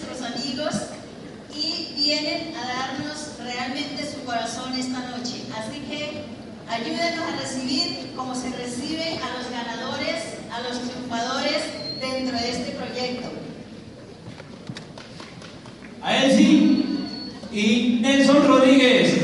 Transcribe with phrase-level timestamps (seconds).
[0.00, 0.74] nuestros amigos
[1.54, 5.42] y vienen a darnos realmente su corazón esta noche.
[5.56, 6.24] Así que
[6.68, 11.62] ayúdenos a recibir como se recibe a los ganadores, a los triunfadores
[12.00, 13.28] dentro de este proyecto.
[16.02, 16.84] A Elsie
[17.52, 19.20] y Nelson Rodríguez.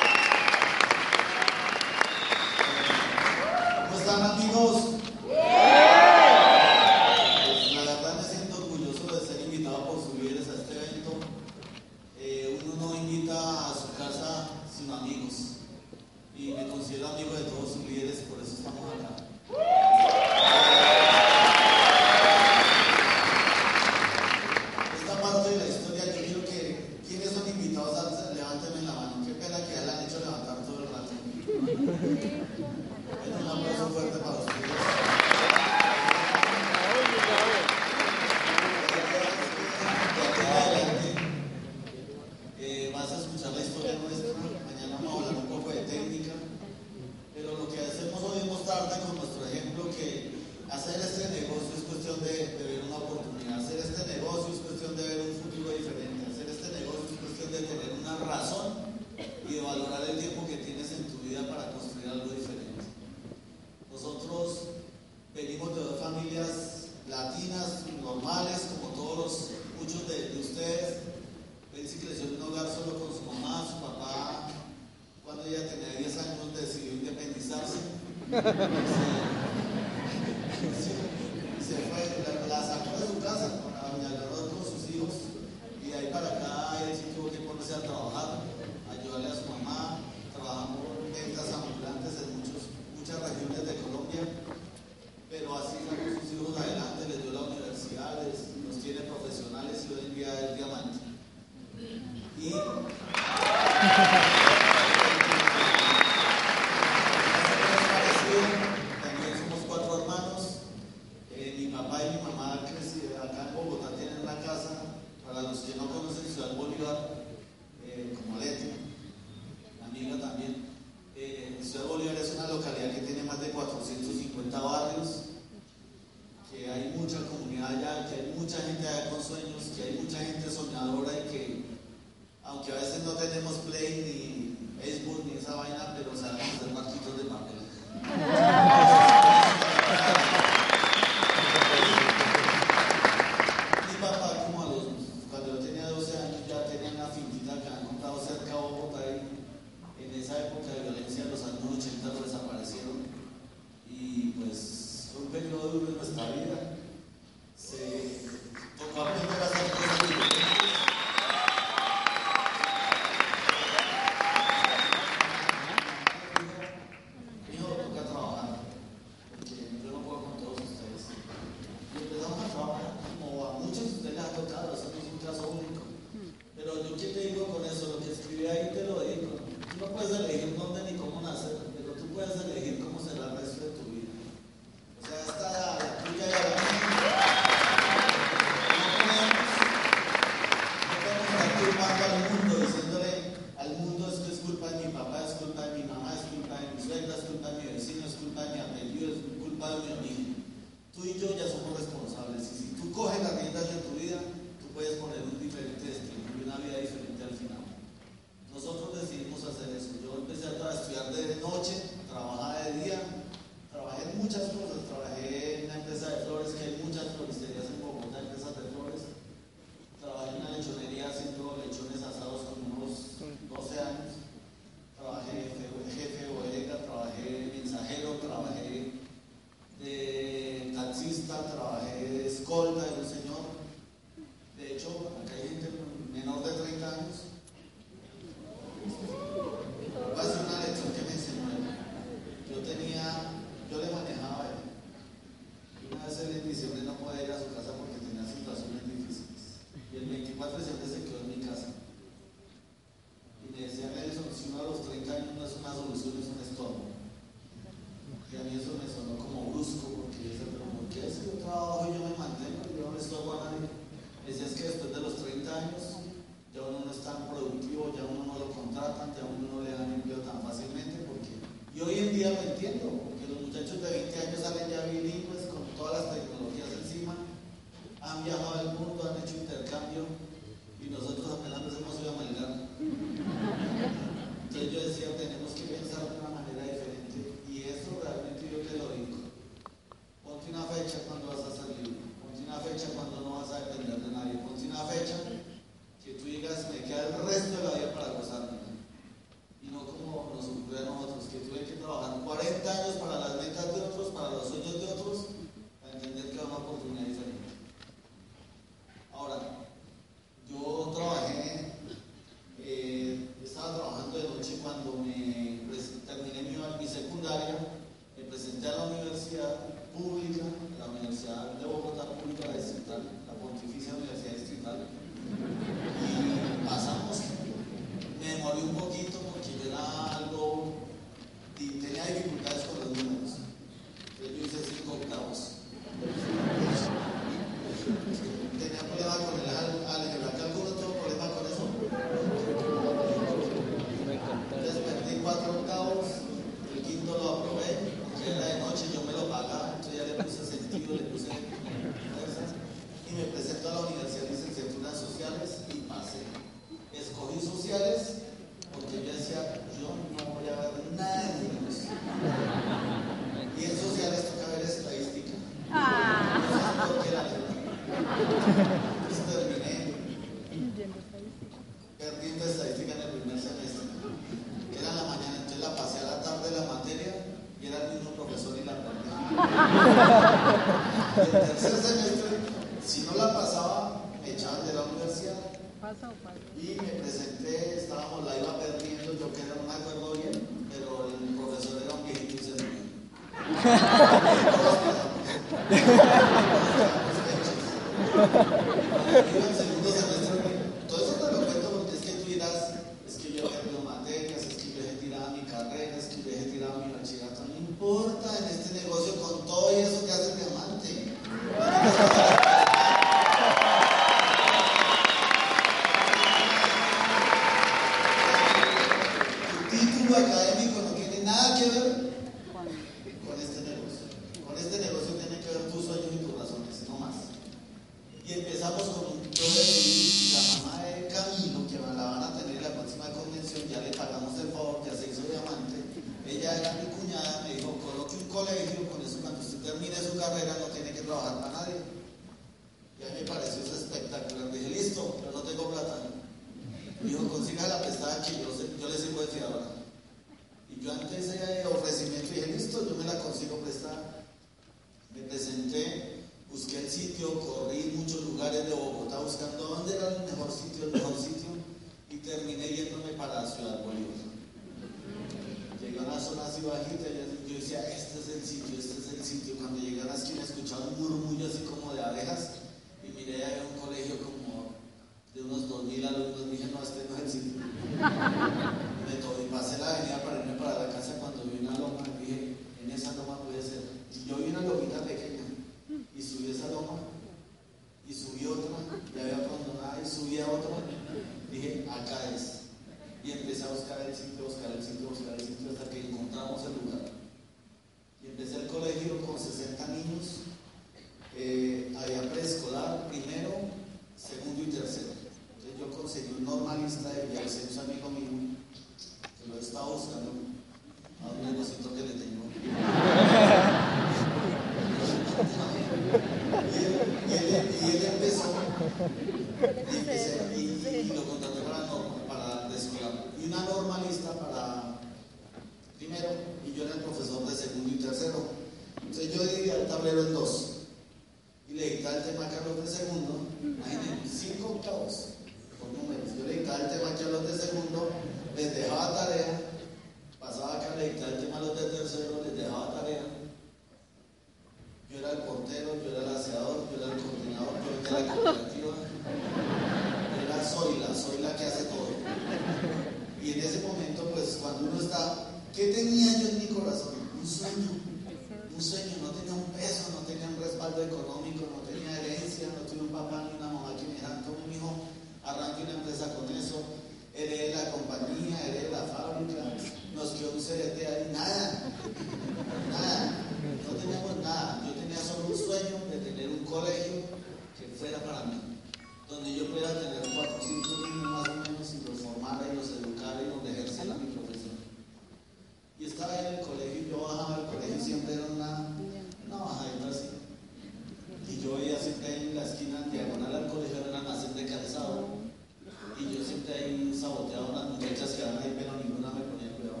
[597.12, 600.00] y saboteaba a unas muchachas que ahora hay, pero ninguna me ponía cuidado.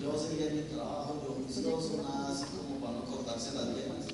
[0.00, 4.11] Yo seguía en mi trabajo, yo juicioso, nada así como para no cortarse las venas.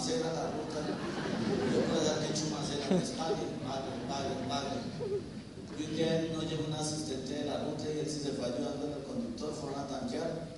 [0.00, 0.80] chumacera la ruta.
[1.72, 4.80] Yo puedo dar que chumacera pues paguen, paguen, paguen, paguen.
[5.78, 8.86] Y un día no llegó una asistente de la ruta y él se fue ayudando
[8.86, 10.49] al conductor, fueron a tanquear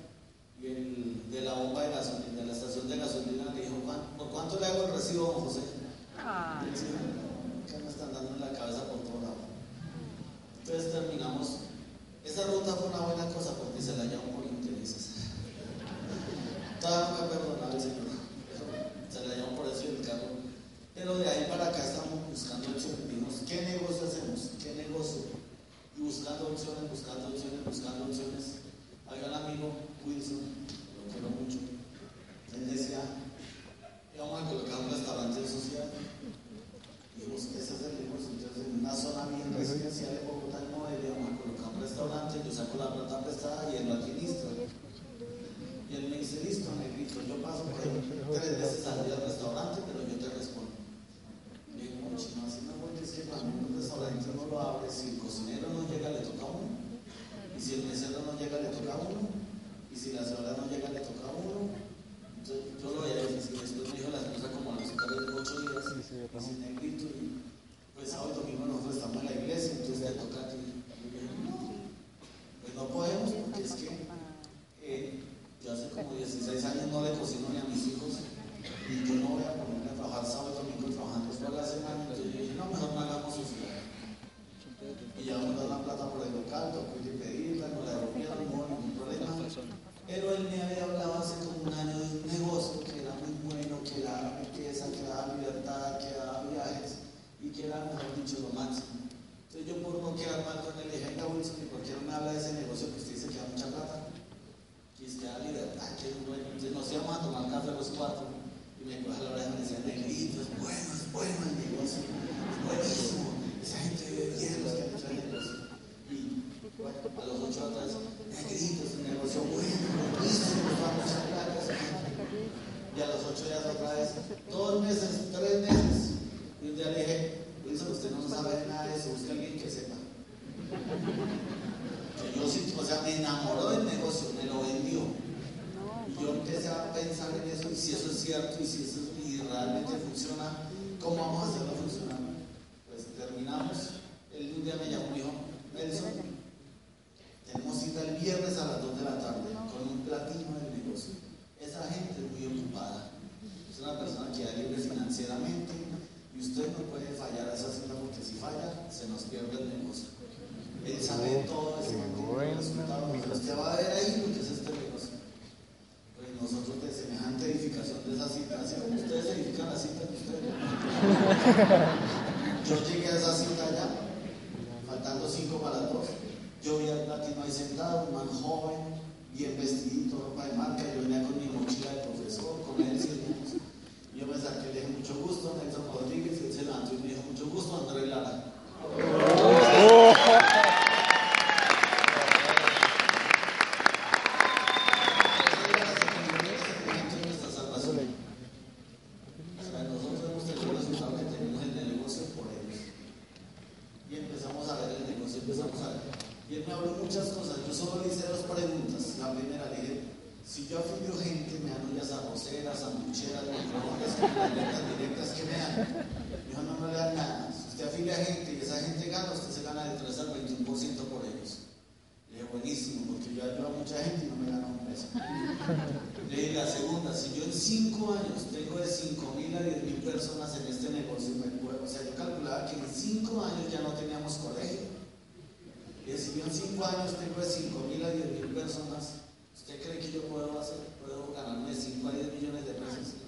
[237.03, 240.77] vez tengo de 5 mil a 10 mil personas, ¿usted cree que yo puedo, hacer,
[241.01, 243.19] puedo ganarme 5 a 10 millones de pesos?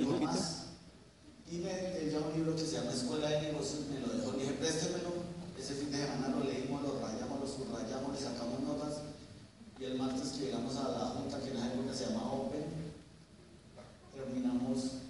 [0.00, 0.62] ¿Y más?
[1.50, 4.54] Y me un libro que se llama Escuela de Negocios, me lo dejó, le dije,
[4.54, 5.10] préstemelo,
[5.58, 9.02] ese fin de semana lo leímos, lo rayamos, lo subrayamos, le sacamos notas,
[9.78, 12.64] y el martes que llegamos a la junta que en la época se llamaba Open,
[14.14, 15.02] terminamos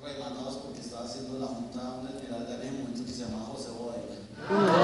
[0.00, 3.46] rematados porque estaba haciendo la junta una general de en ese momento que se llamaba
[3.46, 4.75] José Bodega.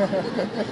[0.00, 0.69] ハハハハ。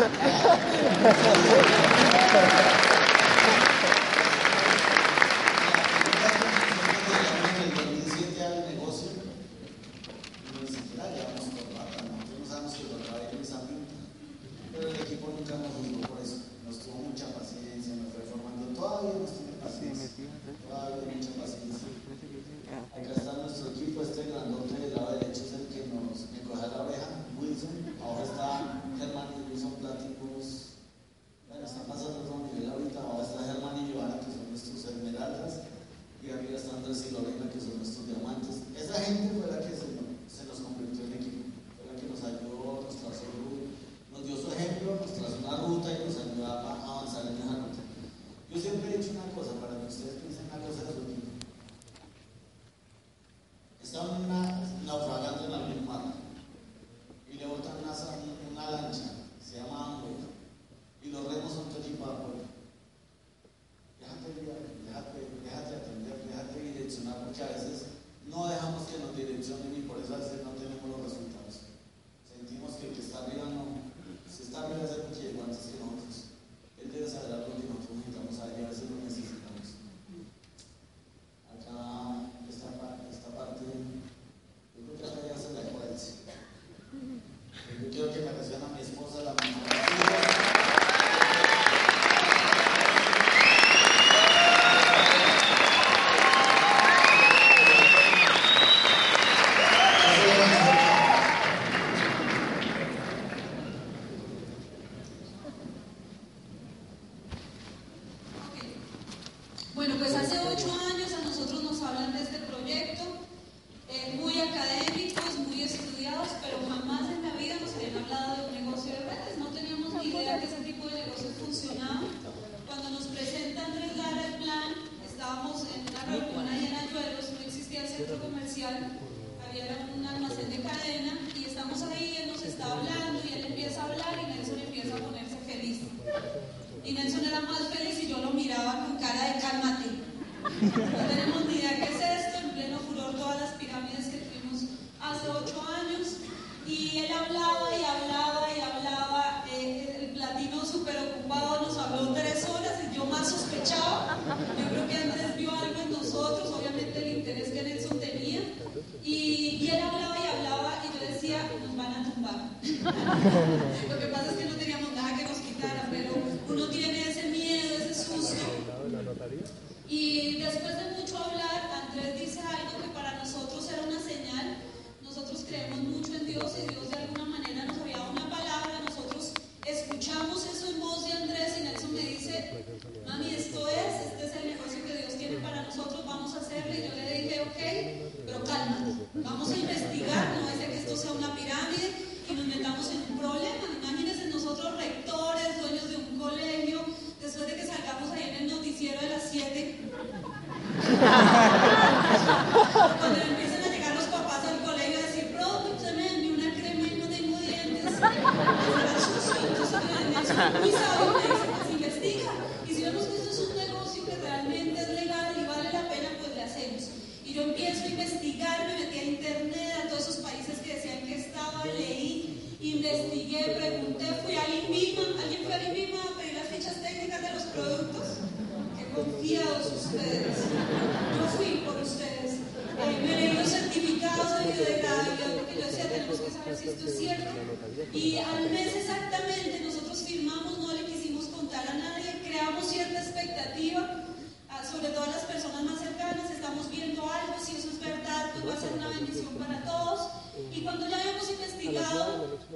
[0.00, 1.70] Obrigado.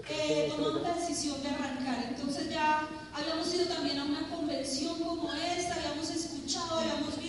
[0.09, 2.05] eh, tomamos la decisión de arrancar.
[2.09, 7.24] Entonces ya habíamos ido también a una convención como esta, habíamos escuchado, habíamos visto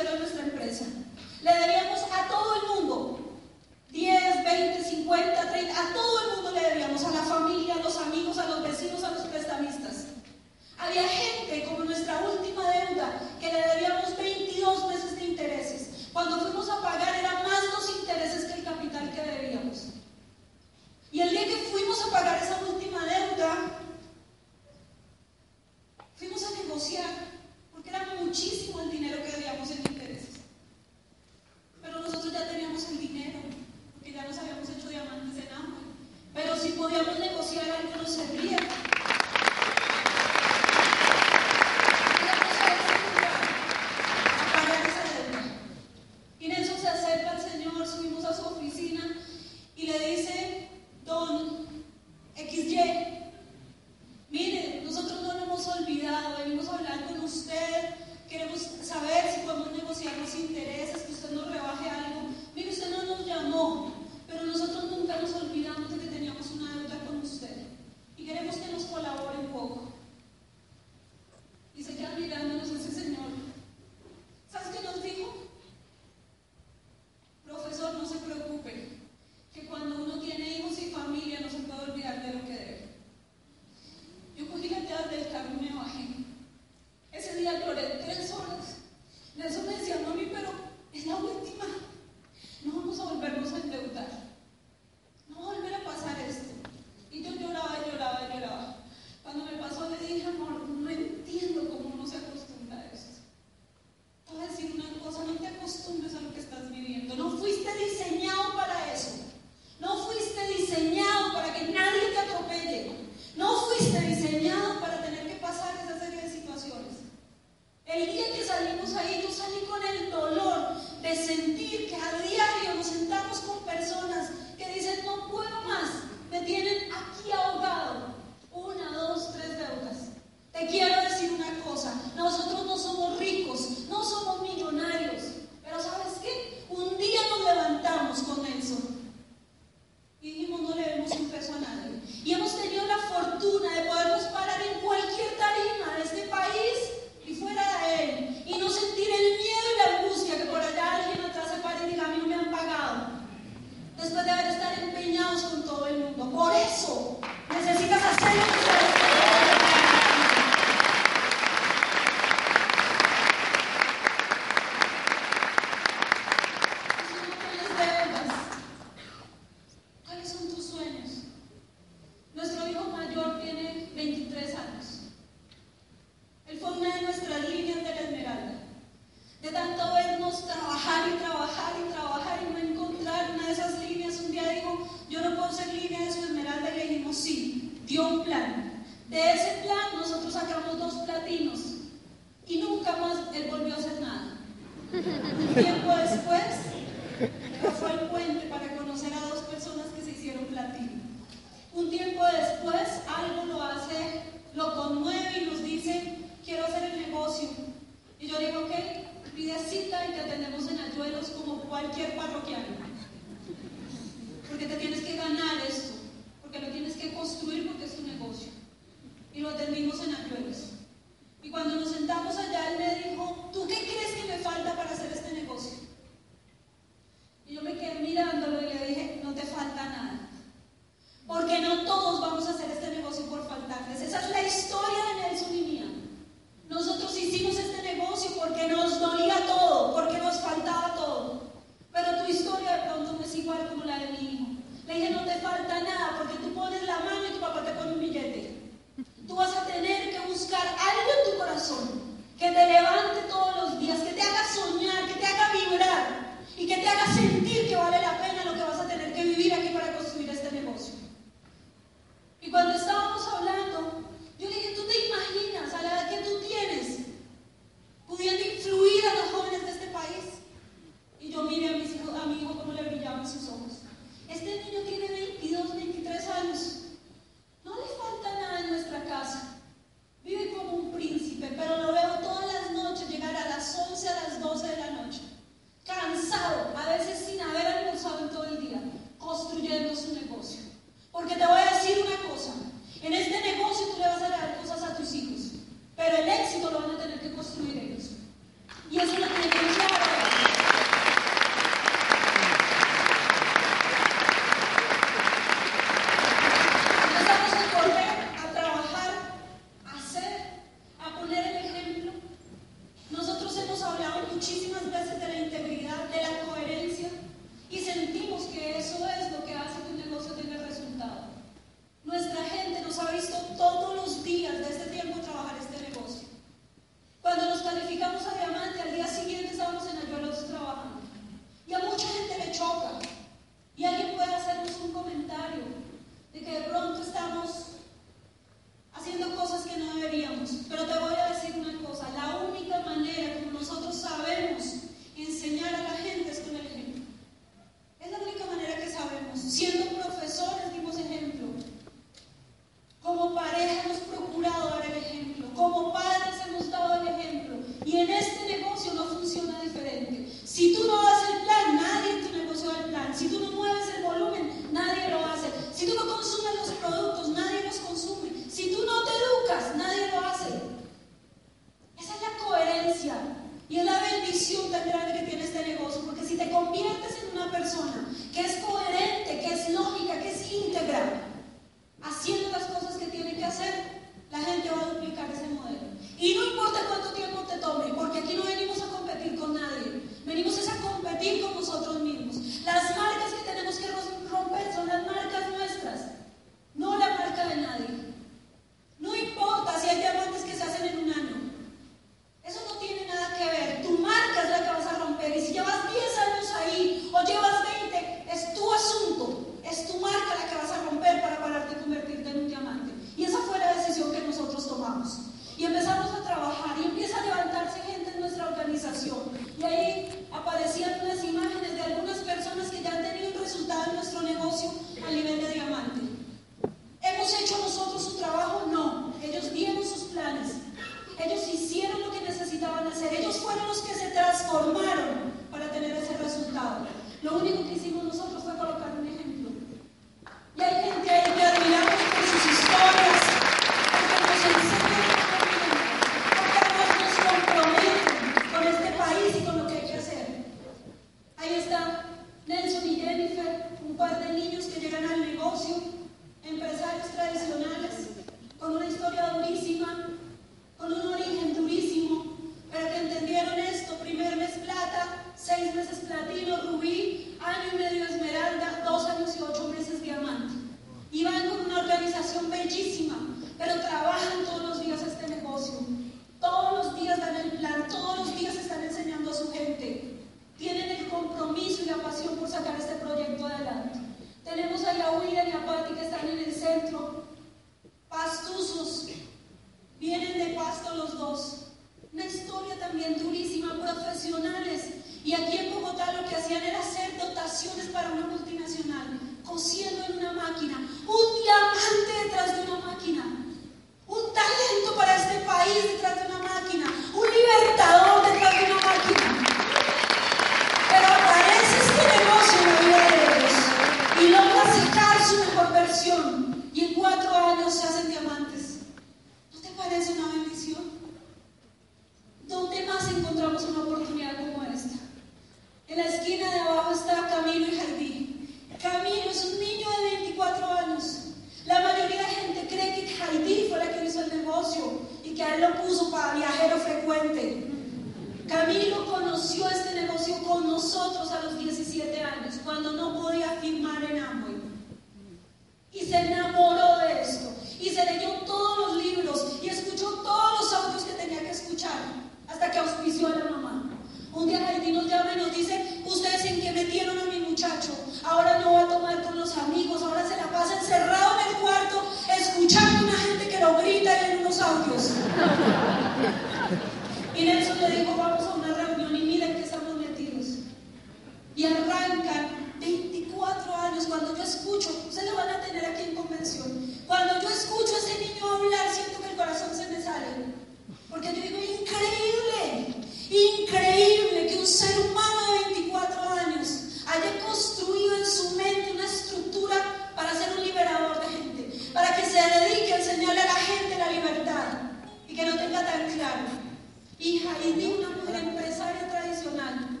[597.23, 600.00] Hija y Jaime, una mujer empresaria tradicional,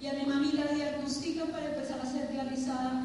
[0.00, 3.04] y a mi mami la diagnostican para empezar a ser dializada